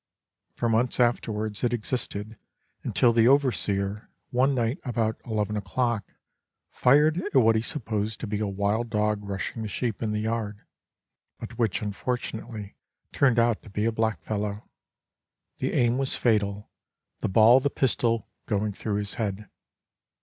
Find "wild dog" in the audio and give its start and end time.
8.47-9.23